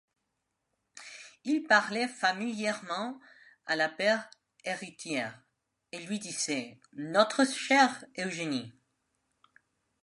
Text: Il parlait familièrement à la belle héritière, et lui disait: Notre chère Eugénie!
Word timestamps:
Il 1.43 1.65
parlait 1.67 2.07
familièrement 2.07 3.19
à 3.67 3.75
la 3.75 3.87
belle 3.87 4.27
héritière, 4.63 5.39
et 5.91 5.99
lui 6.07 6.17
disait: 6.17 6.79
Notre 6.93 7.45
chère 7.45 8.03
Eugénie! 8.17 8.73